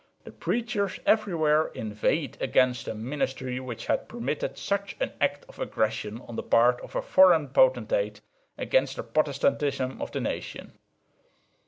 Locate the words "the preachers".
0.23-0.99